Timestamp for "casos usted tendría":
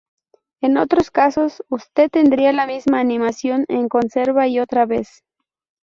1.11-2.51